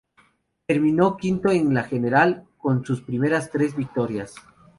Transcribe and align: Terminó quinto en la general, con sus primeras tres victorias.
Terminó 0.65 1.15
quinto 1.15 1.51
en 1.51 1.75
la 1.75 1.83
general, 1.83 2.47
con 2.57 2.83
sus 2.83 3.03
primeras 3.03 3.51
tres 3.51 3.75
victorias. 3.75 4.33